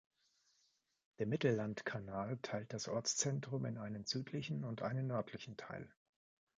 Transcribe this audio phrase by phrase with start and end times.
[1.19, 5.93] Der Mittellandkanal teilt das Ortszentrum in einen südlichen und einen nördlichen Teil.